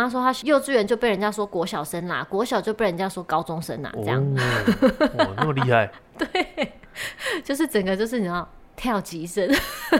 [0.00, 4.22] 妈说她幼稚园就被人家说国小生啦，国小就被人家说高中生啦，这样。
[4.22, 4.36] 哦，
[5.18, 5.90] 哦那么厉害。
[6.18, 6.72] 对，
[7.42, 9.48] 就是整个就是你知道跳级生，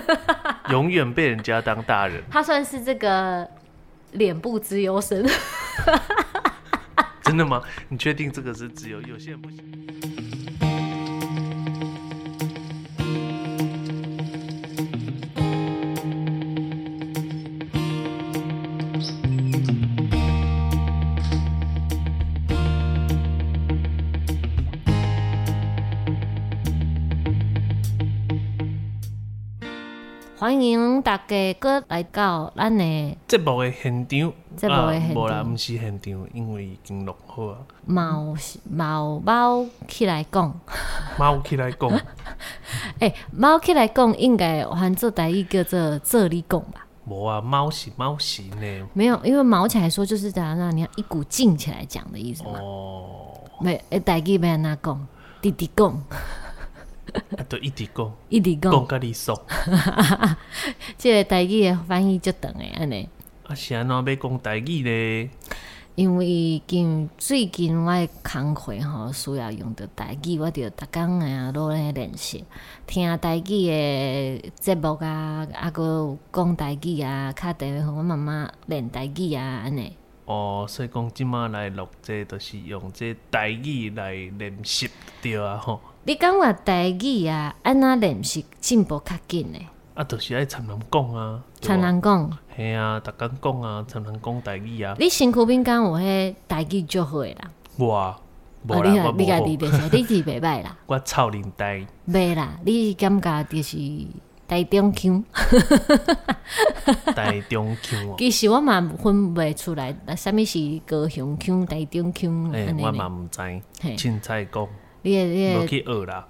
[0.70, 2.22] 永远被人家当大人。
[2.30, 3.48] 他算是这个
[4.12, 5.26] 脸部资优生。
[7.22, 7.60] 真的吗？
[7.88, 9.00] 你确定这个是自由？
[9.02, 9.60] 有些人不行。
[30.46, 34.08] 欢迎大家过来到咱的节目的现场。
[34.08, 34.32] 节目
[34.86, 37.58] 的现场，无啦，毋是现场，因为已经录好啊。
[37.84, 38.32] 猫
[38.70, 40.60] 猫猫起来讲，
[41.18, 41.90] 猫起来讲。
[43.00, 46.86] 哎， 猫起来讲，应该换做台语叫做这里讲吧？
[47.06, 48.88] 无啊，猫是猫是呢。
[48.92, 52.60] 没有，因为毛起来说就是这样，让你要一股劲起来讲的意思嘛。
[52.60, 53.34] 哦。
[53.60, 55.06] 没，哎，台语没那讲，
[55.42, 56.00] 弟弟讲。
[57.36, 59.38] 啊，就一直讲，一直讲，讲甲你爽。
[60.98, 63.08] 即个台语的翻译就长诶，安尼。
[63.46, 65.30] 啊，是安怎要讲台语咧？
[65.94, 72.44] 因为近最近我的工课吼需要用到台语，我就逐工诶都咧练习，
[72.86, 79.96] 听台语的节目啊，啊，搁讲台语啊，敲电话互我妈妈练台语啊，安尼。
[80.26, 84.90] 哦，所以讲即马来录这，就是用这台语来练习，
[85.22, 85.80] 着啊，吼。
[86.06, 89.58] 你讲话台语啊，安那练习进步较紧呢？
[89.94, 94.94] 啊，就是爱常人讲啊，常人讲，系啊，逐工讲啊，常人讲台语啊。
[95.00, 97.50] 你身躯边敢有迄台语足好诶啦？
[97.84, 98.16] 哇，
[98.68, 100.78] 无啦，我你家己就是， 你是袂歹啦。
[100.86, 101.84] 我臭人台。
[102.08, 103.76] 袂啦，你感觉就是
[104.46, 105.24] 台中腔。
[107.16, 107.98] 台中腔。
[108.16, 112.52] 其实我嘛分袂出来，啥物是高雄腔、台中腔。
[112.52, 113.40] 诶，我嘛毋知，
[113.96, 114.68] 凊彩讲。
[115.02, 116.26] 你你无去学啦，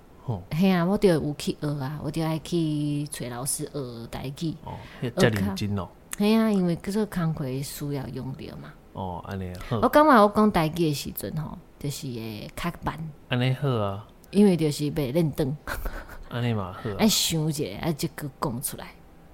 [0.50, 4.55] 嘿啊，我就有去学啊，我就爱去找老师学台语。
[4.64, 4.74] 哦，
[5.17, 5.89] 遮认真哦。
[6.18, 8.73] 嘿啊，因为搁个工课需要用着嘛。
[8.92, 9.79] 哦，安尼好。
[9.80, 12.98] 我感觉我讲台语的时阵吼，就是会较慢。
[13.29, 14.07] 安尼好啊。
[14.30, 15.57] 因为就是袂认真。
[16.29, 16.90] 安尼嘛好。
[16.98, 18.89] 爱想者，爱即个讲出来。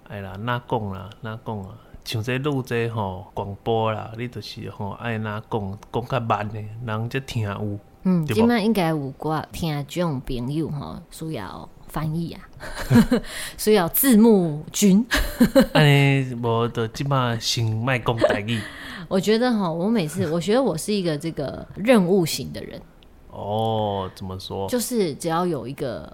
[0.09, 1.75] 哎啦，哪讲啦，哪讲啊？
[2.05, 7.79] 像这录这吼广播啦，你就是吼爱哪讲，讲较慢的，人则听有。
[8.05, 12.41] 嗯，今麦应该有寡听众朋友吼，需要翻译啊，
[13.57, 15.07] 需要字幕君。
[15.73, 18.61] 安尼无的今麦先卖讲台语。
[19.09, 22.81] 我觉得哈，我每次我觉得我是一个这个任务型的人。
[23.31, 24.69] 哦，怎么说？
[24.69, 26.12] 就是只要有一个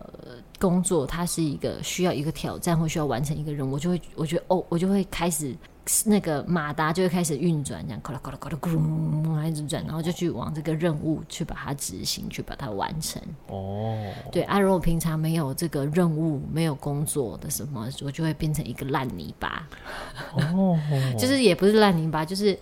[0.59, 5.57] 工作，它是一个需要一个挑战或需要完成一个任务，我就会我觉得哦，我就会开始。
[6.05, 13.21] 那个马达就会开始运转，这样咕噜咕噜咕噜咕噜，一直转，然后就去往这个任务去把它执行，去把它完成。
[13.47, 19.67] 哦，对啊，如果平常没有这个任务，没有工作的什么，我就会变成一个烂泥巴。
[20.35, 20.79] 哦，
[21.19, 22.59] 就是也不是烂泥巴，就是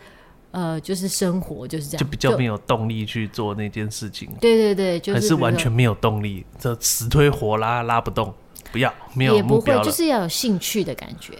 [0.52, 4.30] 呃，就是生活就是这样，就比较没有动力去做那件事情。
[4.40, 8.32] 对对对，就是是完全没有动力，这死推活拉拉不动，
[8.70, 11.34] 不要没有目标，也不会，就是要有兴趣的感觉。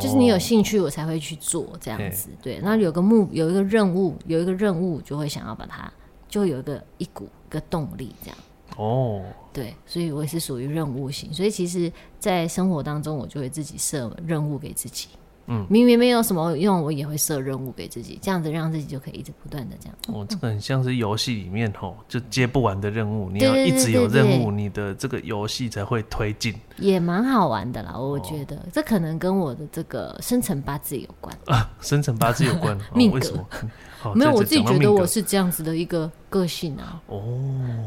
[0.00, 2.30] 就是你有兴趣，我才会去做这样子。
[2.42, 5.92] 对，那有个目，有一个任务，有一个任务，就会想要把它，
[6.28, 8.36] 就会有一个一股一个动力这样。
[8.76, 11.32] 哦，对，所以我也是属于任务型。
[11.32, 15.08] 所以其实，在生活当中，我就会自己设任务给自己。
[15.46, 19.96] 嗯，明明没有什么用，我也会设任务给自己，这样子让自己就可以一直不断的这样。
[20.08, 26.54] 哦，这个很像是游戏里面吼，就接不完的任务，你要一直有任务，你的这个游戏才会推进。
[26.78, 33.16] 也蛮好玩的啦，我觉得、哦、这可能跟我的这个生辰八字有关啊，生辰八字有关， 命格。
[33.16, 33.46] 为什么？
[34.14, 37.00] 没有，我自己觉得我是这样子的一个个性啊。
[37.06, 37.22] 哦，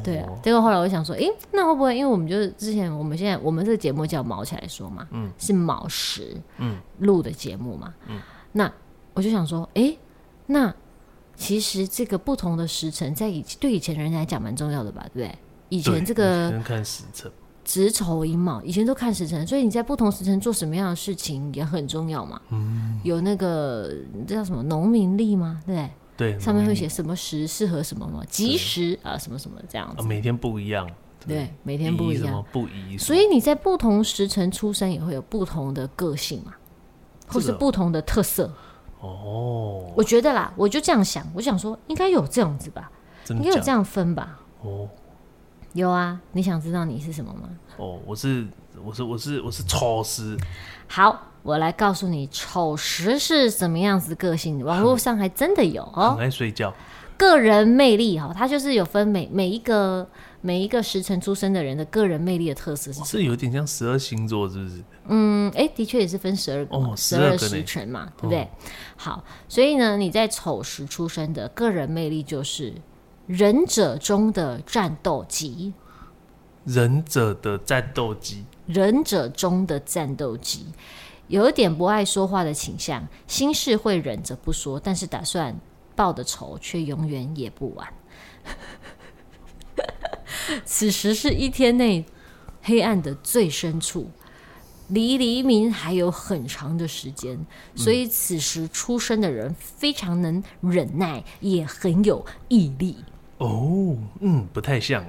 [0.03, 0.27] 对啊。
[0.41, 8.19] 结果后来我想说，诶、欸，那会不会因为我们就是之前我们现在我们这个节目叫卯起来说嘛，嗯，是卯时嗯录的节目嘛，嗯，
[8.51, 8.71] 那
[9.13, 9.99] 我就想说，哎、欸，
[10.47, 10.73] 那
[11.35, 15.37] 其实这个不同的时辰在以对以前人来讲蛮重要的吧，对不对？
[15.69, 17.31] 以前这个看时辰。
[17.63, 22.41] 子丑寅卯，以前都看时辰，所以你在不同时辰做什么样的事情也很重要嘛。
[22.47, 23.93] 嗯，有那个
[24.25, 25.61] 这叫什么农民历吗？
[25.65, 30.01] 对对，上面会写什么时适合什么嘛，吉时啊什么什么这样子。
[30.01, 30.89] 啊，每天不一样。
[31.27, 32.97] 对，每天不一样，不一。
[32.97, 36.53] 所以你在不同时辰出生也会有不同的个性嘛，
[37.27, 38.51] 或是不同的特色。
[38.99, 42.91] 哦，我觉得啦，我就这样想，我想说应该有这样子吧，
[43.29, 44.39] 应该有这样分吧。
[44.61, 44.87] 哦。
[45.73, 47.49] 有啊，你想知道你是什么吗？
[47.77, 48.47] 哦，我是
[48.83, 50.35] 我是我是我是丑时。
[50.87, 54.63] 好，我来告诉你丑时是什么样子的个性。
[54.65, 56.73] 网络上还真的有哦，很爱睡觉。
[57.17, 60.07] 个人魅力哈，它就是有分每每一个
[60.41, 63.05] 每一个时辰出生的人的个人魅力的特色是什么？
[63.05, 64.83] 是有点像十二星座，是不是？
[65.07, 68.41] 嗯，哎、欸，的确也是分十二个，十二时辰嘛，对不对？
[68.43, 68.47] 哦、
[68.95, 72.73] 好，所以呢，你在丑时出生的个人魅力就是
[73.25, 75.73] 忍者中的战斗机，
[76.65, 80.67] 忍者的战斗机，忍者中的战斗机，
[81.27, 85.59] 有一点不爱说话的倾向，心事会忍着不说，但是打算。
[85.97, 87.93] 报的仇却永远也不完。
[90.63, 92.05] 此时是一天内
[92.61, 94.09] 黑暗的最深处，
[94.87, 97.37] 离黎明还有很长的时间，
[97.75, 102.95] 所以此时出生的人非常能忍耐，也很有毅力。
[103.39, 105.05] 哦，嗯，不太像。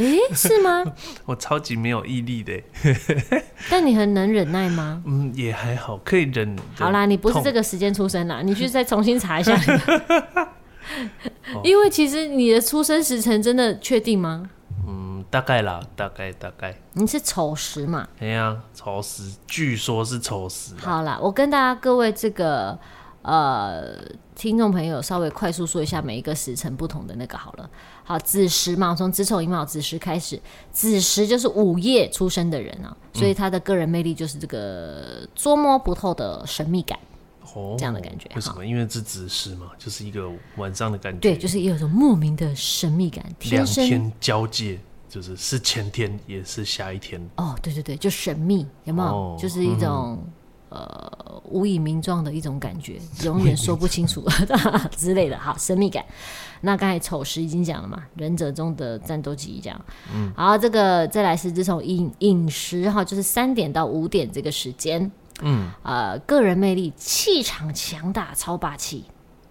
[0.00, 0.82] 哎，是吗？
[1.26, 2.58] 我超级没有毅力的，
[3.68, 5.02] 但你很能忍耐吗？
[5.06, 6.56] 嗯，也还好，可以忍。
[6.74, 9.54] 好啦，你不是这个时间出生啦，你去再重新查一下。
[11.62, 14.48] 因为其实你的出生时辰真的确定吗？
[14.88, 16.74] 嗯，大概啦，大概大概。
[16.94, 18.08] 你是丑时嘛？
[18.20, 20.72] 哎呀，丑时，据说是丑时。
[20.78, 22.78] 好啦，我跟大家各位这个。
[23.22, 23.98] 呃，
[24.34, 27.68] 听众朋友，稍微快速说一下每一个时辰不同的那个好了。
[28.10, 30.36] 好，子时嘛，从子丑寅卯子时开始，
[30.72, 36.98] 子时就是午夜出生的人啊，所以他的个人魅力就是这个捉摸不透的神秘感，
[37.54, 38.28] 哦，这样的感觉。
[38.34, 38.66] 为什么？
[38.66, 41.20] 因为是子时嘛，就是一个晚上的感觉。
[41.20, 43.24] 对，就是有一种莫名的神秘感。
[43.38, 44.76] 天生两天交界，
[45.08, 47.24] 就是是前天也是下一天。
[47.36, 49.08] 哦，对对对，就神秘，有没有？
[49.08, 50.18] 哦，就是一种。
[50.70, 54.24] 嗯呃，无以名状的一种感觉， 永远说不清楚
[54.96, 55.38] 之类的。
[55.38, 56.04] 好，神秘感。
[56.62, 59.80] 那刚才丑时已经讲了嘛，忍者中的战斗机这样。
[60.14, 65.10] 嗯，好，这个再来是这种饮饮食哈，就是三点到五点这个时间。
[65.42, 69.04] 嗯，呃，个人魅力，气场强大，超霸气。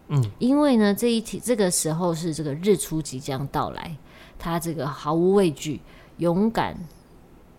[0.08, 3.96] 嗯，因为呢，这一题这个时候是这个日出即将到来，
[4.38, 5.82] 他这个毫无畏惧，
[6.18, 6.78] 勇敢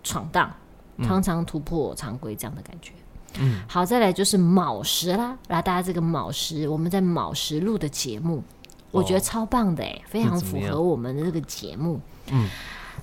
[0.02, 0.50] 闯荡，
[1.02, 2.92] 常常突破常规这样的感觉。
[2.92, 3.09] 嗯，
[3.68, 8.42] 好，再来就是卯时啦，然后大家这个卯时，我们在卯时录的节目，
[8.90, 12.00] 我觉得超棒的哎，非常符合我们的这个节目。
[12.32, 12.48] 嗯，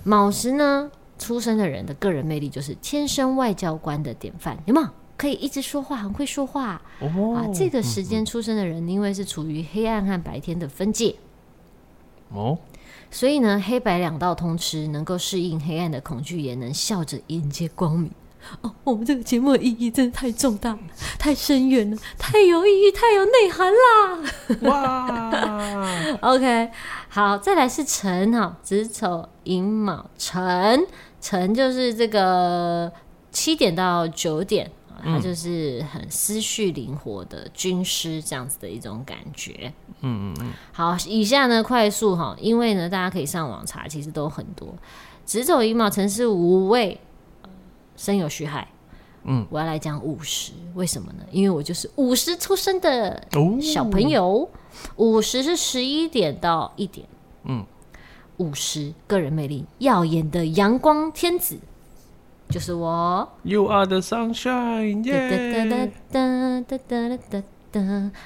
[0.03, 4.87] 卯时呢，出生的人的个人魅力就是天生外交官的典范，有没有？
[5.17, 6.79] 可以一直说话，很会说话。
[6.99, 11.15] 哦，啊，这个时间出生的人，因为是处于黑暗和白天的分界，
[12.29, 12.55] 哦，
[13.09, 18.11] 所以呢，黑白两道通吃，能够适应黑暗的恐惧，也能笑着迎接光明。
[18.61, 20.77] 哦，我们这个节目的意义真的太重大、
[21.19, 24.19] 太深远了，太有意义、太有内涵啦！
[24.61, 26.71] 哇， OK，
[27.09, 30.85] 好，再来是辰哈，子丑寅卯辰，
[31.19, 32.91] 辰就是这个
[33.31, 34.71] 七点到九点，
[35.03, 39.73] 它就是很思绪灵活的军师这样子的一种感觉。
[40.01, 40.53] 嗯嗯嗯。
[40.71, 44.73] 好，以下呢快速哈，因为呢大家可以上网查，其实都很多。
[45.25, 46.99] 子丑寅卯辰是午未。
[47.97, 48.65] 生有虚海，
[49.25, 51.25] 嗯，我要来讲五十，为什么呢？
[51.31, 53.21] 因为我就是五十出生的
[53.61, 54.49] 小朋友。
[54.97, 57.07] 五十是十一点到一点，
[57.45, 57.65] 嗯，
[58.37, 61.57] 五十个人魅力耀眼的阳光天子
[62.47, 63.27] 就是我。
[63.41, 65.91] You are the sunshine，耶！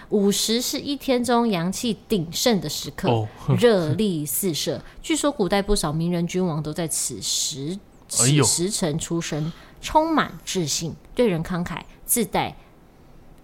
[0.09, 4.81] 午时是一天中阳气鼎盛的时刻，热力四射。
[5.01, 7.79] 据说古代不少名人君王都在此时。
[8.11, 12.53] 此时辰出生，充满自信，对人慷慨，自带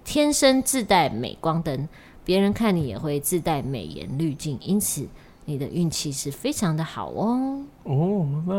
[0.04, 1.88] 天生自带美光灯，
[2.26, 5.08] 别人看你也会自带美颜滤镜，因此
[5.46, 7.64] 你的运气是非常的好哦。
[7.84, 8.54] 哦，那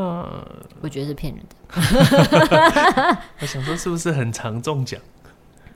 [0.80, 1.54] 我觉得是骗人的。
[3.40, 4.98] 我想说，是不是很常中奖？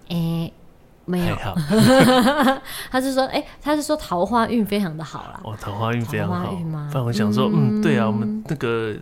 [0.08, 0.52] 哎、欸，
[1.04, 1.36] 没有。
[1.36, 1.54] 好
[2.90, 5.40] 他是说，哎、欸，他是说桃花运非常的好啦。
[5.44, 6.88] 哦，桃花运非常好吗？
[6.90, 8.96] 不然我想说，嗯，嗯，对啊，我们那个。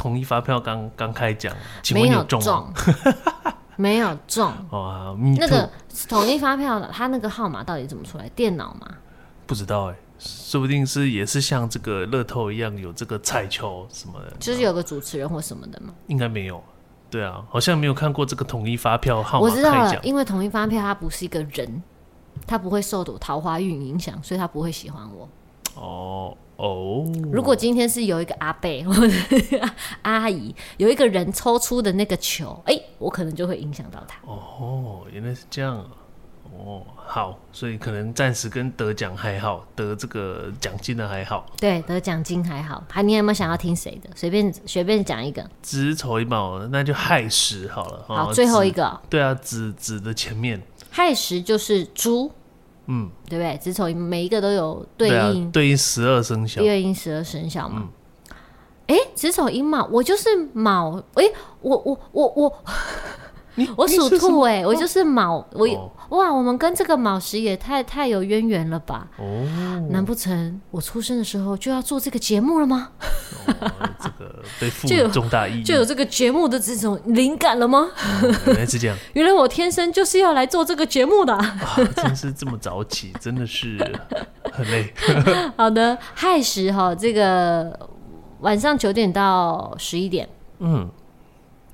[0.00, 1.54] 统一发票刚刚开奖，
[1.92, 2.72] 没有中，
[3.76, 4.50] 没有中。
[4.70, 5.68] 哇，那个
[6.08, 8.26] 统一发票的，他那个号码到底怎么出来？
[8.30, 8.88] 电脑吗？
[9.46, 15.92] 不知道哎、欸，说不定是也是像这个乐透一样有这个彩球什么的，就是有个主持人或什么的吗？
[16.06, 16.64] 应该没有。
[17.10, 19.44] 对啊，好像没有看过这个统一发票号码。
[19.44, 21.82] 我知道了，因为统一发票它不是一个人，
[22.46, 25.28] 他不会受到桃花运影响，所以他不会喜欢我。
[25.74, 26.34] 哦。
[26.60, 29.14] 哦，如果今天是有一个阿贝或者
[30.02, 34.20] 阿姨，有一个人抽出的那个球，哎、欸，我可能就会影响到他。
[34.30, 35.86] 哦，原来是这样啊！
[36.52, 41.46] 哦，好，所以可能暂时跟得奖还好，得这个奖金的还好。
[41.58, 42.84] 对，得奖金还好。
[42.90, 44.10] 还你有没有想要听谁的？
[44.14, 45.42] 随便随便讲一个。
[45.62, 48.04] 子丑寅卯，那就亥时好了。
[48.06, 49.00] 好，最后一个。
[49.08, 50.60] 对啊，子子的前面。
[50.90, 52.30] 亥时就是猪。
[52.90, 53.56] 嗯，对不对？
[53.58, 57.88] 子丑寅每一个都有对应，对应十二生肖，对应十二生肖嘛。
[58.88, 61.00] 哎，子丑寅卯，我就是卯。
[61.14, 61.24] 哎，
[61.60, 62.64] 我我我我。
[63.76, 69.08] 我 属兔哎，我就是卯，我哇，我们跟这个卯时也太太有渊源了吧？
[69.18, 69.44] 哦，
[69.90, 72.90] 难不成我出生的时候就要做这个节目了吗？
[73.98, 77.88] 这个被赋予重大意义，就有这个节目的这种灵感了吗？
[78.46, 81.38] 原来是这样， 原来我天生就是要来做这个节目的。
[81.96, 83.78] 真是这么早起，真的是
[84.52, 84.92] 很累。
[85.56, 87.88] 好的，亥时哈，这个
[88.40, 90.28] 晚上九点到十一点，
[90.58, 90.90] 嗯，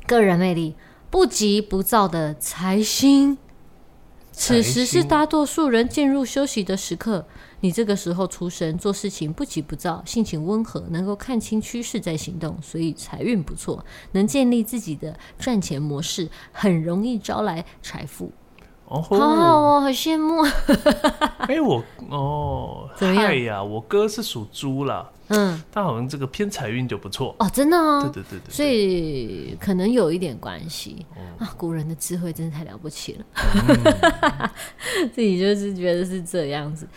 [0.07, 0.75] 个人魅力。
[1.09, 3.39] 不急不躁的财星，
[4.33, 7.27] 此时是大多数人进入休息的时刻。
[7.61, 18.31] 你这个时候出生，做事情不急不躁，性情温和，能够看清趋势再行动，所以财运不错，能建立自己的赚钱模式，很容易招来财富。
[18.89, 20.43] 哦，好好哦，好羡慕。
[21.47, 23.63] 哎、欸，我哦，怎么样呀？
[23.63, 25.11] 我哥是属猪啦。
[25.29, 31.53] 嗯，他好像这个偏财运就不错哦，真的哦，对对对对，所以可能有一点关系、嗯、啊。
[31.57, 36.89] 古人的智慧真的太了不起了，嗯、 自己就是觉得是这样子。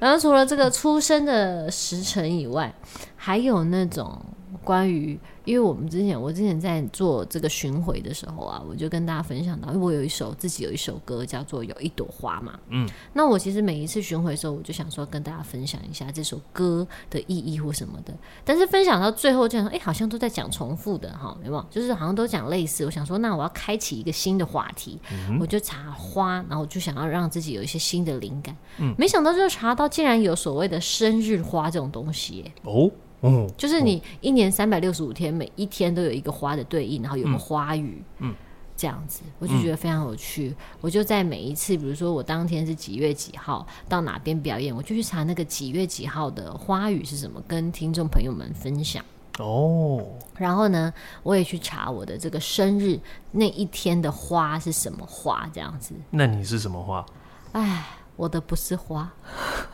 [0.00, 2.74] 然后除了这个出生的时辰以外，
[3.14, 4.20] 还有那种
[4.64, 5.16] 关于。
[5.46, 18.12] 因为我们之前，我之前在做这个巡回的时候啊，我就跟大家分享到，因为我有一首自己有一首歌叫做《有一朵花》嘛，嗯，那我其实每一次巡回的时候，我就想说跟大家分享一下这首歌的意义或什么的，
[18.44, 21.64] 但是分享到最后这样，哎，好像都在讲重复的哈，有没有？
[21.70, 22.84] 就是好像都讲类似。
[22.84, 32.90] 我想说，那我要开启一个新的话题，嗯、我就查花，然后我就想要让自己有一些新的灵感，嗯，没想到就查到竟然有所谓的生日花这种东西，哦。
[33.22, 38.34] 嗯，就是你一年三百六十五天，每一天都有一个花的对应，然后有个花语，嗯，
[38.76, 40.54] 这样子，我就觉得非常有趣。
[40.80, 49.04] 我就在每一次，比如说我当天是几月几号到哪边表演，我就去查那个几月几号的花语是什么，跟听众朋友们分享。
[49.38, 50.04] 哦，
[50.36, 50.92] 然后呢，
[51.22, 53.00] 我也去查我的这个生日
[53.32, 55.94] 那一天的花是什么花，这样子。
[56.10, 57.04] 那你是什么花？
[57.52, 57.86] 哎。
[58.16, 59.12] 我的不是花，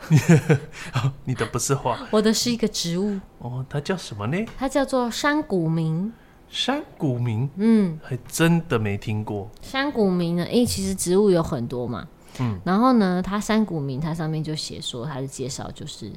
[1.25, 3.19] 你的不是花，我的是一个植物。
[3.39, 4.45] 哦，它叫什么呢？
[4.57, 6.11] 它叫做山谷名。
[6.49, 9.49] 山谷名，嗯，还真的没听过。
[9.61, 10.47] 山谷名呢？
[10.51, 12.07] 因为其实植物有很多嘛，
[12.39, 16.11] 嗯，然后呢，它山谷名，它上面就写说它的介绍就是，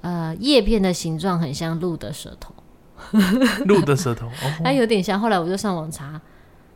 [0.00, 2.54] 呃，叶片的形状很像鹿的舌头，
[3.66, 5.18] 鹿的舌头，哦，它有点像。
[5.18, 6.20] 后来我就上网查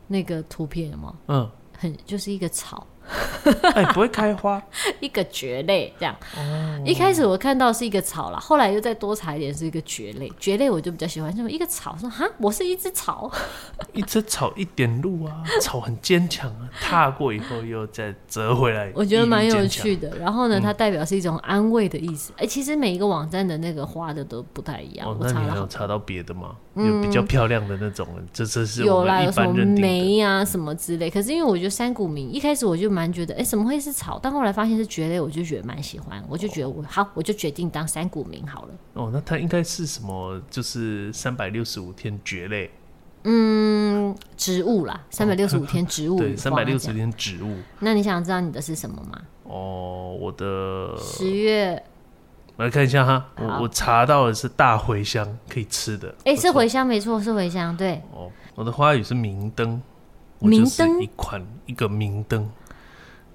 [0.07, 2.85] 那个图片嘛，嗯，很就是一个草。
[3.75, 4.61] 哎，不会开花，
[4.99, 6.15] 一个蕨类这样。
[6.37, 10.31] 哦，一开始我看到是一个草啦，后来又再多查一点是一个蕨类。
[10.39, 13.31] 蕨类我就比较喜欢，这么一个草说哈，我是一只草，
[13.93, 20.17] 一只草一点路啊，草很坚强啊，踏过以后又再折回来，我觉得蛮有趣的。
[20.17, 22.31] 然后呢，它代表是一种安慰的意思。
[22.33, 25.07] 哎、嗯欸，其实每一个网站的那个花的都不太一样。
[25.07, 26.55] 哦，那你还有查到别的吗？
[26.75, 31.07] 有比较漂亮的那种，这这是有啦，有什么梅呀、啊、什么之类。
[31.09, 34.19] 可是因为我觉得山谷名一开始我就蛮觉得，哎、欸，怎么会是草？
[34.21, 36.23] 但后来发现是蕨类，我就觉得蛮喜欢。
[36.29, 38.69] 我就觉得我好，我就决定当山谷名好了。
[38.93, 40.39] 哦，那它应该是什么？
[40.49, 42.71] 就是三百六十五天蕨类。
[43.23, 46.19] 嗯，植物啦，三百六十五天植 物。
[46.19, 47.57] 对，三百六十天植物。
[47.79, 49.21] 那你想知道你的是什么吗？
[49.43, 51.81] 哦，我的十月。
[52.55, 56.09] 我来看一下哈，我我查到的是大茴香，可以吃的。
[56.19, 57.75] 哎、欸，是茴香，没错，是茴香。
[57.75, 59.81] 对，哦，我的花语是明灯，
[60.37, 62.47] 明灯一款一个明灯，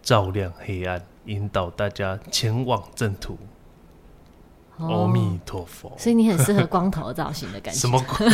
[0.09, 3.37] 照亮黑暗，引导大家前往正途。
[4.79, 5.93] 阿弥陀佛。
[5.99, 7.79] 所以你很适合光头造型的感觉。
[7.79, 8.27] 什么鬼？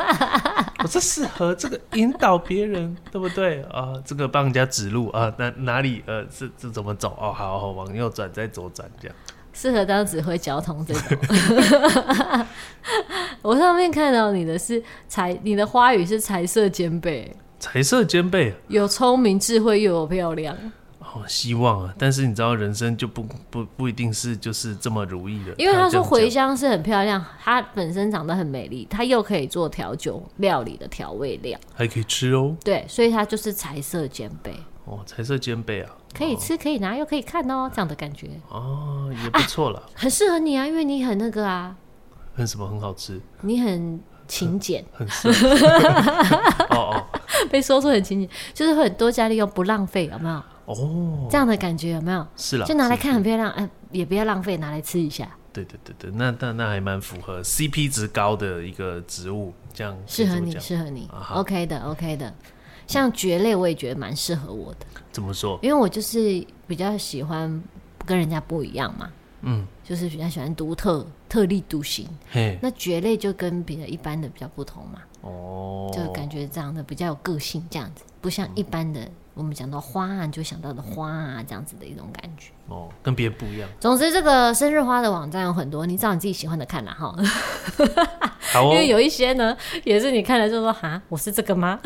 [0.82, 3.92] 我是适合这个引导别人，对不对啊？
[4.06, 7.10] 这个帮人家指路啊，哪哪里呃，是这怎么走？
[7.20, 9.14] 哦，好好往右转，再左转，这样。
[9.52, 11.18] 适合当指挥交通这种。
[13.42, 17.36] 我上面看到你的是彩，你的花语是彩色兼备。
[17.60, 20.56] 彩色兼备，有聪明智慧又有漂亮。
[21.14, 21.94] 哦，希望啊！
[21.98, 25.52] 但是你知道，人生就不不不一定是就是这么如意的。
[25.58, 32.56] 因为他说茴香是很漂亮，它本身长得很美丽，它又可以做调酒料理的调味料，还可以吃哦。
[32.64, 34.54] 对，所以它就是彩色兼备。
[34.84, 41.76] 哦，彩色兼备啊，可以吃，可以拿，又可以看哦，这样的感觉哦，也不错了，很适合你啊，因为你很那个啊，
[42.34, 45.66] 很什么很好吃，你很勤俭，很适合
[46.70, 47.06] 哦哦，
[47.48, 50.42] 被说出很勤俭，就是会很多家利用，不浪费，有没有？
[50.72, 52.26] 哦，这样的感觉有没有？
[52.36, 55.28] 是了，就拿来看很漂亮，哎、呃，也不要浪费，拿来吃一下。
[55.52, 62.32] 对对对对，那那那还蛮符合 CP 值高的一个植物，这样适合你，适合你、啊、，OK 的，OK 的。
[62.86, 64.86] 像蕨类，我也觉得蛮适合我的。
[65.12, 65.58] 怎么说？
[65.62, 67.62] 因为我就是比较喜欢
[68.06, 69.10] 跟人家不一样嘛，
[69.42, 72.08] 嗯，就是比较喜欢独特、特立独行。
[72.30, 79.06] 嘿，那蕨类就跟别的一般的比较不同嘛，哦，就感觉长得比较有个性，这样子，不像一般的。
[79.34, 83.66] 嗯我们讲到花啊，就想到的花啊，这样子的一种感觉哦，跟别人不一样。
[83.80, 87.16] 总之，这个生日花的网站有很多，你找你自己喜欢的看啦哈。
[88.52, 91.80] 好哦， 因为有一些呢，也是你看了就说哈，我是这个吗？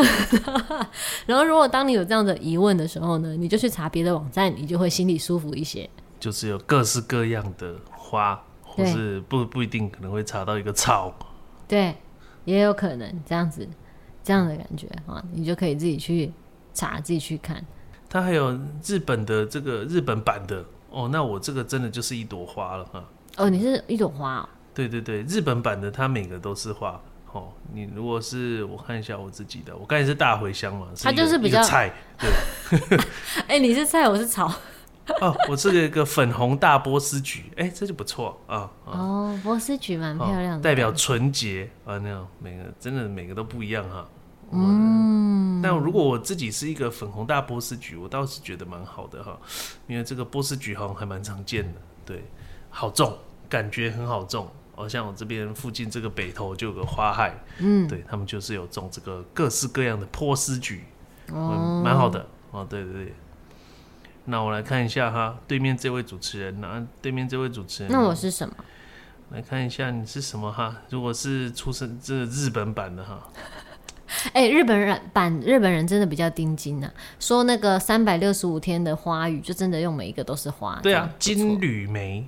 [1.27, 5.89] 然后，如果当你有这样的疑问的时候呢，你就去查别的网站，你就会心里舒服一些。
[6.19, 11.15] 就是有各式各样的花，或是不不一定可能会查到一个草，
[11.69, 11.95] 对，
[12.45, 13.69] 也有可能这样子，
[14.25, 16.33] 这样的感觉啊，你就可以自己去。
[16.77, 17.65] 查自己去看，
[18.09, 23.03] 它还有日本的这个日本版的哦，那我这个真的就是一朵花了哈。
[23.39, 24.49] 哦，你是一朵花哦？
[24.75, 27.01] 对对对，日本版的它每个都是花
[27.33, 27.49] 哦。
[27.73, 31.91] 你如果是我看一下我自己的，我刚才是大茴香嘛，它就是比较菜。
[32.19, 32.31] 对，
[33.49, 34.53] 哎、欸，你是菜，我是草。
[35.21, 38.69] 哦，我这个一个粉红大波斯菊，哎、欸，这就不错啊。
[38.85, 44.05] 哦，波斯菊蛮漂亮的，代表纯洁啊，那样每个真的每个都不一样哈。
[44.51, 45.06] 嗯，
[45.63, 49.39] 但如果我自己是一个粉红大波斯菊，我倒是觉得蛮好的哈，
[49.87, 52.25] 因为这个波斯菊好像还蛮常见的，对，
[52.71, 54.51] 好种，感觉很好种。
[54.75, 60.85] 哦，像我这边附近这个北投就有个花海，嗯，对他们就是有种这个各式各样的波斯菊，
[61.33, 63.15] 哦，蛮好的哦，对对对。
[64.27, 68.55] 那我来看一下哈，对面这位主持人，那对面这位主持人，那我是什么？
[69.31, 70.77] 来看一下你是什么哈？
[70.91, 73.29] 如果是出生这日本版的哈。
[74.33, 80.79] 哎、欸，日本人版日本人真的比较盯紧啊，说那个三百六十五天的花语，就真的用每一个都是花。
[80.83, 82.27] 对啊，金缕梅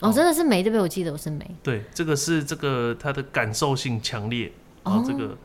[0.00, 0.82] 哦，哦，真的是梅，对不对？
[0.82, 1.48] 我记得我是梅。
[1.62, 4.52] 对，这个是这个它的感受性强烈，
[4.84, 5.38] 然后这个、哦、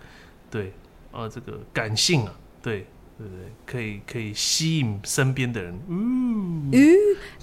[0.50, 0.74] 对，
[1.12, 2.88] 啊，这个感性啊，对。
[3.18, 3.52] 对不对？
[3.66, 6.72] 可以可以吸引身边的人，嗯，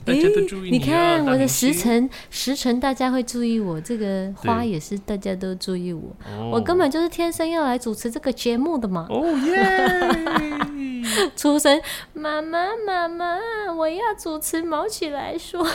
[0.05, 3.81] 大家都注意你、你看我的时辰，时辰大家会注意我。
[3.81, 6.17] 这个花也是大家都注意我，
[6.53, 9.07] 我根本就是天生要来主持这个节目的嘛。
[9.11, 11.05] 哦耶！
[11.37, 11.81] 出生，
[12.15, 13.39] 妈妈妈妈，
[13.77, 15.67] 我要主持，毛起来说。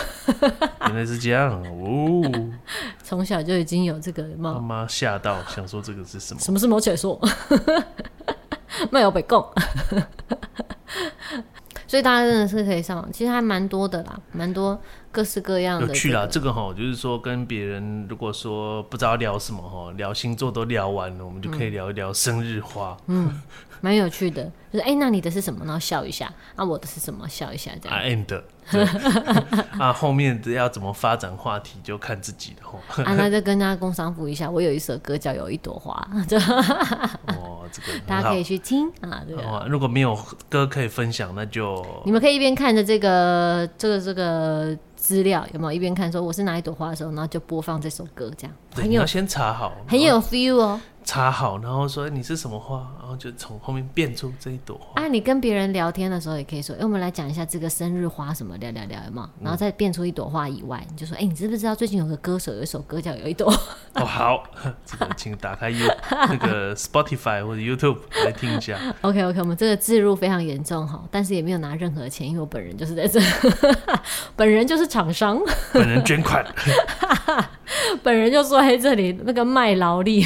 [0.88, 2.49] 原来是这样哦。
[3.03, 6.39] 从小就已经有这个妈妈吓到，想说这个是什么？
[6.39, 7.19] 什么是毛起来说？
[8.91, 9.45] 没有被供，
[11.87, 14.79] 所以大家真的是可以上网，其实还蛮多的啦，蛮多
[15.11, 15.93] 各式各样的、这个。
[15.93, 22.95] 有趣啦，这个哈，就是说跟别人如果说不知道聊什么哈，聊星座都聊完了，我们就可以聊一聊生日花。
[23.07, 23.41] 嗯，
[23.81, 25.65] 蛮有趣的，就是哎、欸，那你的是什么？
[25.65, 27.27] 然后笑一下，啊，我的是什么？
[27.27, 27.97] 笑一下这样。
[27.97, 28.43] I am 的。
[29.79, 32.77] 啊，后面要怎么发展话题就看自己的吼。
[33.03, 36.07] 啊，那就跟大家工商服一下，我有一首歌叫《有一朵花》，
[37.29, 37.99] 哦，这个。
[38.08, 39.21] 大家可以去听啊。
[39.27, 40.17] 对啊，如果没有
[40.49, 45.71] 歌可以分享，那就你们可以一边看着这个这个这个资料，有没有？
[45.71, 48.55] 一边看说我是哪一朵花的时候，然后就播放这首歌，这样。
[48.73, 50.82] 很有，你要先查好，很有 feel 哦。
[51.10, 55.02] 插好，然后说你是什么花，然后就从后面变出这一朵花。
[55.02, 63.52] 啊，你跟别人聊天的时候也可以说，哎，我们来讲一下这个生日花什么，聊聊聊嘛，然后再变出一朵花以外，你就说，哎，你知不知道最近有个歌手有一首歌叫《有一朵》？
[63.95, 64.43] 哦，好，
[64.86, 68.78] 这个请打开 You 那个 Spotify 或者 YouTube 来听一下。
[69.02, 73.19] OK OK，我们这个置入非常严重哈，但是也没有拿任何钱，因为我本人就是在这，
[74.38, 75.41] 本人就是厂商，
[75.74, 76.45] 本人捐款，
[78.04, 80.24] 本人就坐在这里那个卖劳力。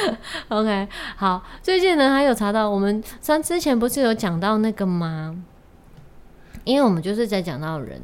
[0.48, 5.44] OK，好，最近呢还有查到，我们像之前不是有讲到那个吗？
[6.64, 8.00] 因为我们就是在讲到人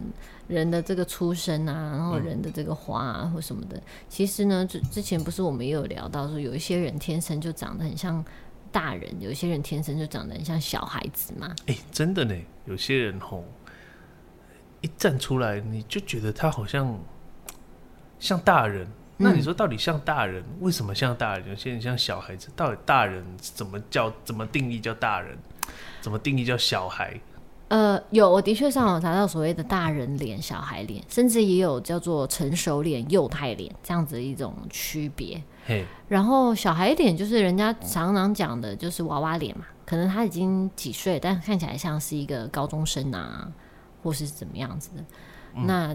[0.49, 3.77] 人的这个出生啊，然后人的这个花啊或什么的。
[3.77, 8.25] 嗯、其实呢，之之前不是我们也有聊到说，有一些人天生就长得很像
[8.73, 11.55] 大人，有一些人天生就长得很像小孩子嘛。
[11.67, 13.45] 哎、欸，真的呢，有些人吼
[14.81, 16.99] 一站出来，你就觉得他好像
[18.19, 18.89] 像大人。
[19.19, 20.43] 那你说到底像大人？
[20.43, 21.49] 嗯、为什么像大人？
[21.49, 22.49] 有些人像小孩子。
[22.57, 24.11] 到底大人怎么叫？
[24.25, 25.37] 怎么定义叫大人？
[26.01, 27.21] 怎么定义叫小孩？
[27.69, 35.43] 呃，有，我的确上网查到所谓的大人脸、小孩脸，甚至也有叫做成熟脸、幼态脸这样子的一种区别。
[35.67, 43.47] 嘿，然后小孩脸就是人家常常讲的，就是娃娃脸嘛，可能他已经几岁，但看起来像是一个高中生啊，
[44.03, 45.05] 或是怎么样子的。
[45.55, 45.95] 嗯、那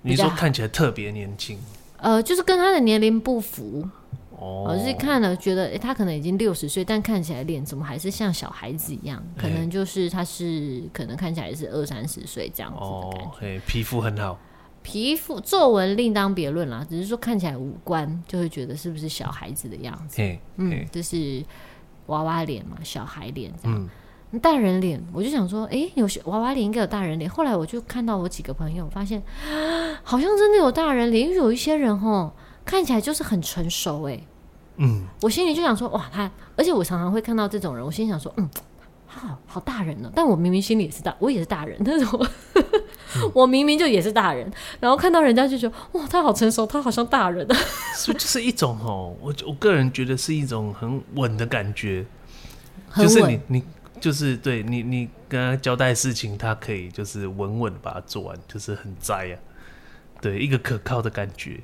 [0.00, 1.56] 你说看起来特别年轻？
[2.02, 3.88] 呃，就是跟他的年龄不符
[4.32, 9.22] 哦，我是看了觉得，哎、欸，他可能已经六十岁，但看起来脸怎么还是像小孩子一样？
[9.36, 13.56] 可能就是他是可能看起来是二三十岁这样子的感觉。
[13.56, 14.36] 哦、皮肤很好，
[14.82, 20.20] 皮肤皱纹另当别论啦，只是说看起来五官就会觉得是不是小孩子的样子？
[20.56, 21.40] 嗯，就是
[22.06, 23.78] 娃娃脸嘛，小孩脸这样。
[23.78, 23.88] 嗯、
[24.40, 27.30] 大人脸，我就想说，哎、欸，有些娃娃脸应该有大人脸。
[27.30, 29.22] 后来我就看到我几个朋友，发现
[30.02, 32.32] 好像真的有大人脸，因为有一些人吼。
[32.64, 34.20] 看起来就是很成熟哎，
[34.76, 38.48] 嗯，我心里就想说哇，他，而且我常常会看到这种人，我心里想说，嗯，
[39.08, 42.62] 他好好大人呢，但我明明心里也是大，我也是大人，但是我、嗯、
[43.34, 47.44] 我明明就也是大人，然后看到人家就觉得哇，他好成熟，他好像大人。
[47.50, 47.56] 啊，
[47.96, 52.06] 所以就是一种哦，我我个人觉得是一种很稳的感觉，
[52.96, 53.64] 就是你你
[54.02, 59.34] 就是对你你跟他交代事情，他可以就是稳稳的把它做完，就是很在啊，
[60.20, 61.60] 对，一个可靠的感觉。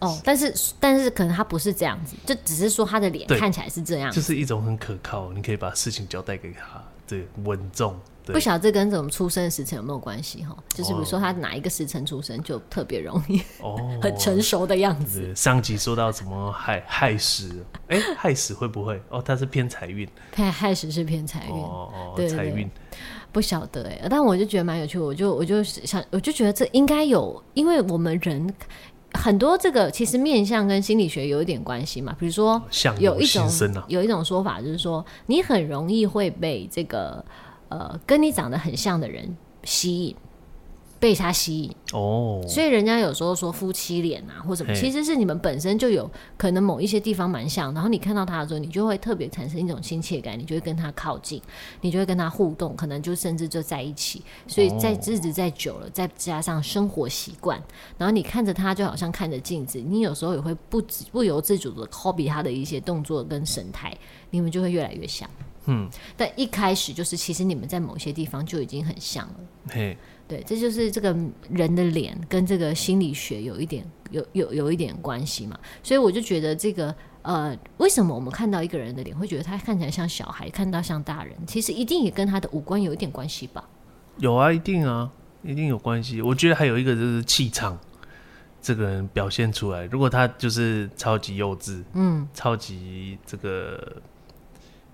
[0.00, 7.94] 哦，但是但是可能他不是这样子，就只是说他的脸看起来是这样，就是一种很可靠，你可以把事情交代给他，对，稳重。
[8.26, 10.56] 不晓得这跟怎么出生的时辰有没有关系哈？
[10.68, 15.34] 就是比如说他哪一个时辰出生就特别容易哦， 很成熟的样子。
[15.34, 17.50] 上集说到什么亥亥时，
[17.88, 19.02] 哎，亥时会不会？
[19.08, 22.70] 哦，他是偏财运，亥亥时是偏财运哦哦，财运
[23.32, 28.54] 不晓得哎，但我就觉得蛮有趣，我就我就想，我就觉得这应该有，因为我们人。
[29.12, 32.62] 很多这个其实面相跟心理学有一点关系嘛，比如说
[32.98, 33.48] 有一种
[33.88, 37.24] 有一种说法就是说，你很容易会被这个
[37.68, 40.16] 呃跟你长得很像的人吸引。
[41.00, 51.40] 被他吸引哦，所以人家有时候说夫妻脸啊，或什么，其实是你们本身就有可能某一些地方蛮像，然后你看到他的时候，你就会特别产生一种亲切感，你就会跟他靠近，
[51.80, 54.22] 你就会跟他互动，可能就甚至就在一起。
[54.46, 57.58] 所以在日子再久了，再加上生活习惯，
[57.96, 63.96] 然后你看着他就好像看着镜子，你有时候也会不不由自主的 copy 他的一些动作跟神态，
[64.28, 65.28] 你们就会越来越像。
[65.70, 69.34] 嗯，但一开始就是其实你们在某些地方就已经很像了。
[69.68, 69.96] 嘿。
[70.28, 71.08] 对，这就是这个
[71.50, 83.68] 人的脸跟这个心理学有一点有有有一点关系嘛，所以我就觉得这个呃，为什么我们看到一个人的脸会觉得他看起来像小孩，看到像大人，其实一定也跟他的五官有一点关系吧？
[84.18, 85.10] 有啊，一定啊，
[85.42, 86.22] 一定有关系。
[86.22, 87.76] 我觉得还有一个就是气场，
[88.62, 94.00] 这个人表现出来，如果他就是超级幼稚，嗯，超级这个。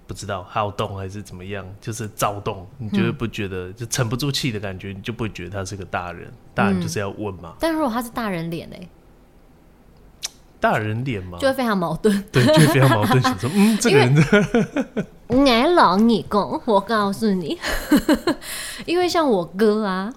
[0.07, 6.33] 不知道好动还是怎么样，就是躁动，你就会不觉得、嗯、就沉不住气的感觉，你就不会觉得他是个大人。
[6.55, 7.51] 大人就是要问嘛。
[7.51, 8.77] 嗯、但如果他是大人脸呢？
[10.59, 12.25] 大人脸嘛，就会非常矛盾。
[12.33, 13.21] 对，就会非常矛盾。
[13.23, 14.23] 想说，嗯，这个人的，
[15.29, 17.59] 哎，老你公，我告诉你，
[18.87, 20.13] 因为像我哥啊，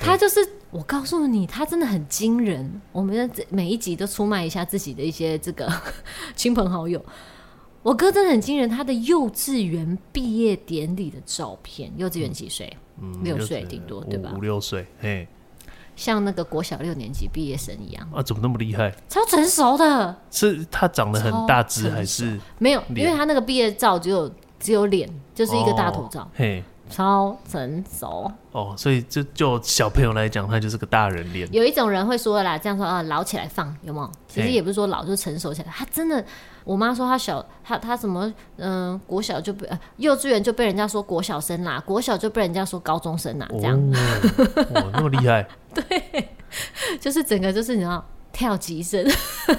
[0.00, 2.80] 他就是，我告诉你，他真的很惊人。
[2.90, 5.70] 我们每一集都出卖一下自己的一些这个
[6.34, 7.02] 亲朋好友。
[7.86, 12.76] 我哥真的很惊人，他的幼稚园毕业典礼的照片，幼稚园几岁？
[13.00, 14.32] 嗯，六岁顶多，对吧？
[14.34, 15.28] 五六岁，嘿，
[15.94, 18.20] 像那个国小六年级毕业生一样啊？
[18.20, 18.92] 怎么那么厉害？
[19.08, 22.82] 超成熟的，是他长得很大只还是没有？
[22.88, 26.64] 因为他那个毕业照只有只有脸，就是一个大头照，哦、嘿。
[26.88, 31.52] 超成熟哦，所以就就小朋友来讲，他就是个大人脸。
[31.52, 34.10] 有一种人会说啦，这样说啊，老起来放有没有？
[34.28, 35.68] 其实也不是说老，就是成熟起来。
[35.68, 36.24] 他真的，
[36.66, 38.26] 我妈说她小，她她什么，
[38.56, 43.80] 嗯、呃，国小就被、呃、幼稚园就被人家说国小生啦，国小就被人家说高中生啦，这样。
[44.74, 45.46] 哦，那么厉害。
[45.72, 46.28] 对，
[47.00, 49.06] 就是整个就是你知道跳级生，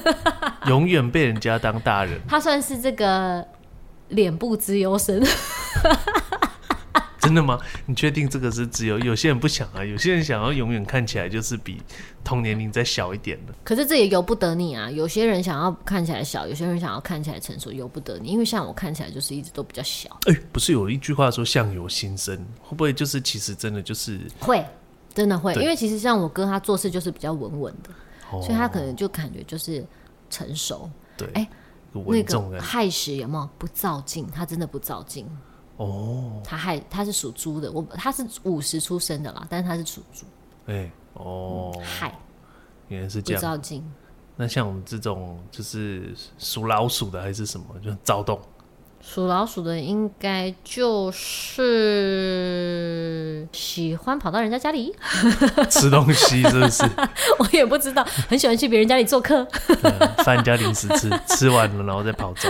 [0.67, 2.19] 永远被人家当大人。
[2.27, 3.47] 他算是这个
[4.09, 5.23] 脸部资优生。
[7.21, 7.59] 真的吗？
[7.85, 9.83] 你确定这个是只有有些人不想啊？
[9.83, 11.81] 有些人想要永远看起来就是比
[12.23, 13.53] 同年龄再小一点的。
[13.63, 14.89] 可是这也由不得你啊！
[14.91, 18.29] 有些人想要看起来小，有些人想要看起来成熟，由不得你。
[18.29, 20.09] 因为像我看起来就是一直都比较小。
[20.27, 24.63] 哎、欸，不是有一句话说“相由心生”，会不会就是其实真的就是会，
[25.13, 25.53] 真的会？
[25.55, 27.89] 因为其实像我哥，他做事就是比较稳稳的、
[28.31, 29.85] 哦，所以他可能就感觉就是
[30.29, 30.89] 成熟。
[31.17, 31.49] 对，哎、欸，
[31.93, 34.27] 那个亥时有没有不躁进？
[34.27, 35.27] 他真的不躁进。
[35.77, 40.25] 哦，他还他是属猪的，我他是五十出生的啦，但是他是属猪。
[40.65, 42.17] 哎、欸，哦，亥、嗯，
[42.89, 43.41] 原来是这样。
[43.41, 43.83] 不躁进。
[44.35, 48.39] 那像我们这种就是属老鼠的还是什么，就躁动。
[48.99, 52.27] 属老鼠的应该就是
[53.51, 54.93] 喜欢跑到人家家里
[55.69, 56.83] 吃东西，是不是？
[57.39, 59.45] 我也不知道，很喜欢去别人家里做客，
[60.23, 62.49] 翻人家零食吃，吃完了然后再跑走，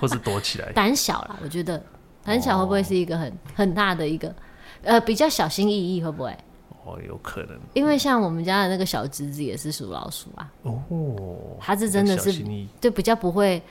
[0.00, 0.72] 或是躲起来。
[0.72, 1.80] 胆小啦，我觉得。
[2.24, 4.34] 很小会不会是一个很很大的一个，
[4.82, 6.36] 呃，比较小心翼翼会不会？
[6.84, 7.58] 哦，有可能。
[7.74, 10.52] 因为像我们家的那个小侄子也是属老鼠啊。
[10.62, 12.32] 哦，他是真的是
[12.80, 13.62] 对比较不会，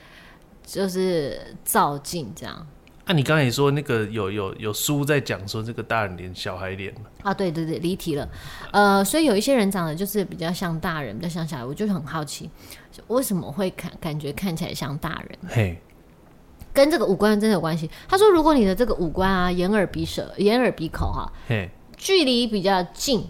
[0.64, 2.66] 就是照镜这样。
[3.06, 7.34] 那、啊、你刚才也说那个有有有书在讲说这个大人脸小孩脸啊？
[7.34, 8.28] 对对对，离题了。
[8.70, 12.48] 呃，所以有一些人长得就是比较像大人，比较像小孩，我就很好奇，
[13.08, 15.38] 为什么会看感觉看起来像大人？
[15.48, 15.82] 嘿，
[16.72, 17.90] 跟这个五官真的有关系。
[18.08, 21.30] 他说，如果你的这个五官啊，眼耳鼻舌、眼耳鼻口哈、
[21.96, 23.26] 距离比较近，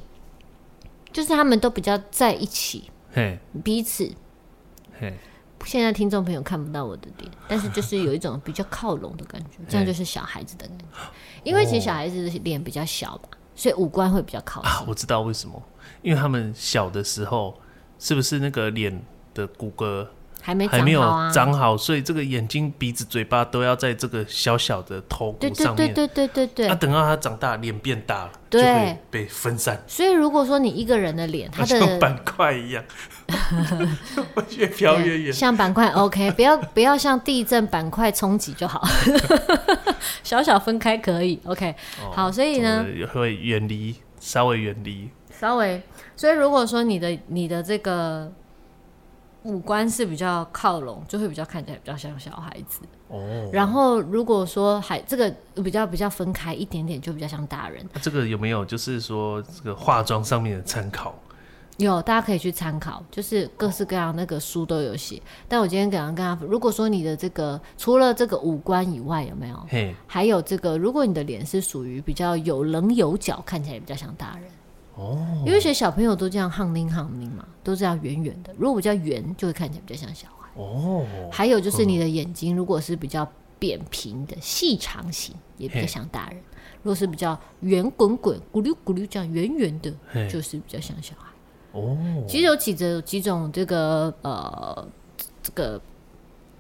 [1.13, 4.13] 就是他们都比较在一起，嘿，彼此，
[4.99, 5.15] 嘿。
[5.67, 10.85] 现在听众朋友看不到我的脸，但是就是有一种比较靠拢的感觉， 这样就是小孩子的感觉。
[11.45, 14.71] 因为其实小孩子的脸比较小吧，所以五官会比较靠拢。
[14.71, 15.63] 啊，我知道为什么，
[16.01, 17.55] 因为他们小的时候
[17.99, 19.03] 是不是那个脸
[19.35, 20.07] 的骨骼？
[20.43, 21.01] 还没还没有
[21.33, 25.77] 长好，所以这个眼睛、鼻子、嘴巴都要在这个小小的头骨上面。
[25.77, 26.67] 对对对对对对。
[26.67, 29.83] 那、啊、等到他长大，脸变大了，对，就会被分散。
[29.87, 32.83] 所以如果说你一个人的脸，它的像板块一样，
[34.57, 35.33] 越飘越远。
[35.33, 38.83] 像板块，OK， 不要不要像地震板块冲击就好，
[40.25, 42.11] 小小分开可以，OK、哦。
[42.13, 45.83] 好，所以呢，会远离，稍微远离，稍微。
[46.17, 48.33] 所以如果说你的你的这个。
[49.43, 52.81] 五官是比较靠拢，就会比较看起来比较像小孩子。
[53.09, 53.49] 哦。
[53.53, 57.85] 然后如果说还这个比较比较分开一点点，就比较像大人。
[57.95, 61.15] 啊、这个有没有就是说这个化妆上面的参考？
[61.79, 65.23] 有，大家可以去参考，就是各式各样那个书都有写。
[65.49, 69.57] 但我今天刚刚跟他，如果说你的这个除了这个五官以外，有没有？
[69.67, 69.95] 嘿。
[70.07, 74.45] 还有这个，如果你的脸是属于比较有棱有角，看起来比较像大人。
[74.95, 78.53] 哦，因为其实小朋友都这样憨灵憨灵嘛，都这样圆圆的。
[78.59, 80.49] 如果比较圆，就会看起来比较像小孩。
[80.61, 83.27] 哦，还有就是你的眼睛，如果是比较
[83.59, 86.39] 扁平的细长型，也比较像大人；
[86.83, 89.93] 如果是比较圆滚滚、咕噜咕噜这样圆圆的，
[90.29, 91.31] 就是比较像小孩。
[91.73, 91.97] 哦，
[92.29, 94.89] 其实有几种几种这个呃
[95.43, 95.81] 这个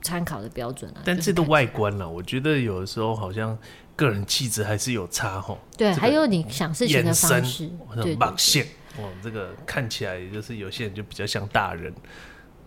[0.00, 3.58] 参考的标准啊，但这个外观呢，我觉得有的时候好像。
[4.00, 7.70] 个人气质还是有差吼，对，还有你想事情的方式，
[8.02, 11.92] 对，马线哦，这个看起来就是有些人就比较像大人，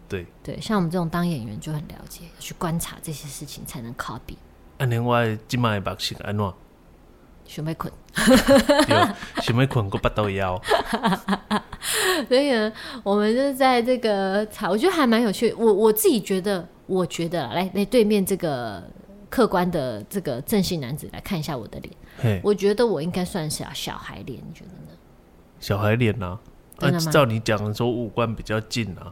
[0.07, 4.35] 对对，像我们这种当演员就很了解，去观察这些事情才能 copy。
[4.77, 6.53] 啊，另外今麦马线安怎？
[7.47, 7.91] 想要困，
[9.41, 10.61] 想要困，个八刀腰。
[12.29, 12.71] 所以呢，
[13.03, 15.51] 我们就在这个，我觉得还蛮有趣。
[15.53, 18.87] 我我自己觉得，我觉得来来对面这个。
[19.33, 24.95] 客观的这个正性男子来看一下我的脸，我觉得我应该算是啊小孩脸，你觉得呢？
[25.59, 26.39] 小孩脸呢？
[26.77, 29.11] 按照你讲的说，五官比较近啊，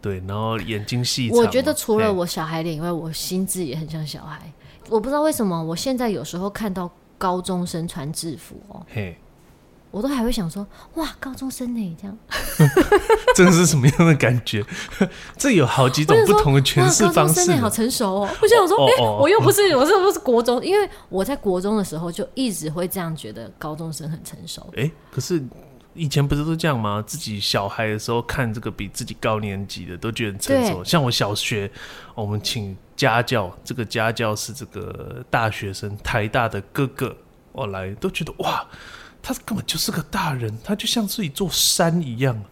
[0.00, 1.28] 对，然后眼睛细。
[1.32, 4.40] 我觉得除了我小孩脸以外，我心智也很像小孩。
[4.88, 8.86] 我不知道为什么，我现在有时候看到高中生穿制服哦。
[8.88, 9.18] 嘿。
[9.90, 11.96] 我都还会想说，哇，高中生呢？
[12.00, 12.18] 这样，
[13.34, 14.64] 这是什么样的感觉？
[15.38, 17.34] 这有好几种不同的诠释方式。
[17.40, 18.28] 高中生好成熟哦！
[18.42, 20.64] 我想说，哎、欸，我又不是，我是不是国中？
[20.64, 24.62] 因为我在国中的时候就一直会这样觉得，高中生很成熟。
[24.76, 25.42] 哎、欸，可是
[25.94, 27.02] 以前不是都这样吗？
[27.06, 30.84] 自己小孩的时候看这个比自己高年级的都觉得很成熟。
[30.84, 31.70] 像我小学，
[32.14, 37.16] 我们请家教，这个家教是这个大学生，台大的哥哥，
[37.52, 38.66] 我来都觉得哇。
[39.22, 42.42] 他根本就是个大人，他就像是一座山一样。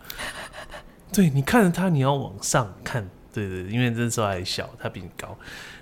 [1.13, 5.37] 对，你看着他，你要往上看，对对，因为那时候还小，他比你高，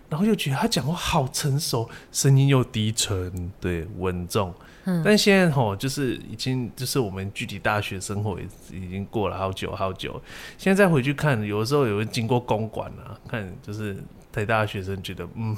[0.09, 4.55] 然后又觉得他讲话好成熟，声音又低沉，对，稳重。
[4.85, 8.39] 嗯，但现在吼，就是已经就是我们具体大学生活
[8.71, 10.23] 已经过了好久好久，
[10.59, 13.97] 现在再回去看，有的时候也会经过公馆啊，看就是
[14.31, 15.57] 台大学生觉得嗯，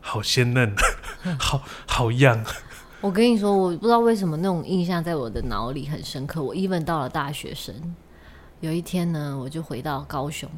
[0.00, 0.72] 好鲜嫩，
[1.40, 2.42] 好好样。
[3.02, 6.42] 我跟你说，我不知道为什么那种印象在我的脑里很深刻。
[6.42, 7.74] 我 even 到了大学生，
[8.60, 10.50] 有一天呢，我就回到高雄，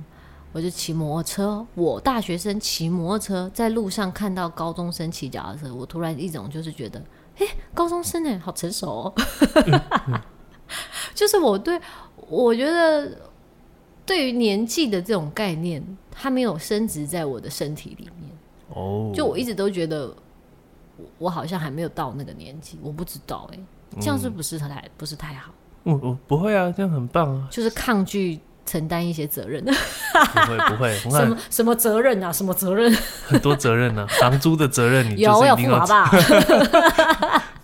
[0.52, 1.66] 我就骑摩托车。
[1.74, 7.00] 我大学生骑摩托车在路上看到高中生骑脚踏车，我突然一种就是觉得，
[7.38, 9.12] 哎、欸，高中生哎，好成熟哦。
[9.66, 10.20] 嗯嗯、
[11.14, 11.78] 就是我对，
[12.28, 13.18] 我觉得
[14.06, 18.30] 对于年纪的这种概念，它没有升值在我的身体里面。
[18.68, 20.14] 哦，就我一直都觉得。
[21.18, 25.52] 我好像还没有到那个年纪，我不知道哎、欸，这样是不是太、嗯、不是太好？
[25.84, 29.64] 我，我不会啊，这样很棒啊，就是抗拒承担一些责任。
[29.64, 29.70] 不
[30.50, 32.32] 会不会， 什么什么责任啊？
[32.32, 32.92] 什么责任？
[33.26, 36.10] 很多责任呢、啊，房租的责任你 有要付好吧？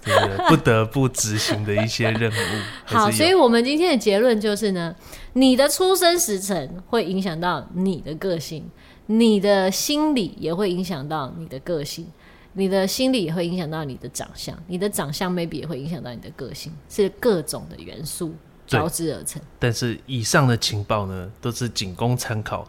[0.04, 2.34] 对，对对，不得不执行的一些任务。
[2.84, 4.94] 好，所以我们今天的结论就是呢，
[5.32, 8.70] 你的出生时辰会影响到你的个性，
[9.06, 12.06] 你的心理也会影响到你的个性。
[12.54, 18.34] 你的心理也会影响到你的长相，你的长相 maybe 也会影响到你的个性，是各种的元素
[18.66, 19.42] 交织而成。
[19.58, 22.66] 但是以上的情报呢，都是仅供参考。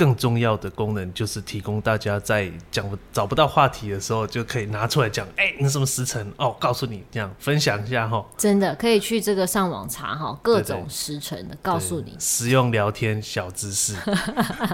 [0.00, 2.82] 更重要的功能就是提供大家在讲
[3.12, 5.26] 找不到话题的时候，就可以拿出来讲。
[5.36, 6.32] 哎、欸，你什么时辰？
[6.38, 8.24] 哦，告诉你这样分享一下哈。
[8.38, 12.16] 真的可以去这个上网查哈，各种时辰的告诉你。
[12.18, 13.94] 实用聊天小知识。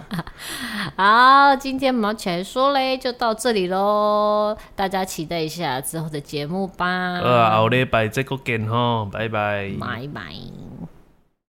[0.96, 4.56] 好，今天毛起来说嘞，就到这里喽。
[4.76, 7.18] 大家期待一下之后的节目吧。
[7.18, 9.72] 呃，后礼拜再见哈，拜拜。
[9.80, 10.95] 拜拜。